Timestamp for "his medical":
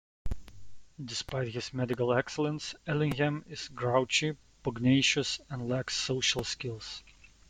1.49-2.11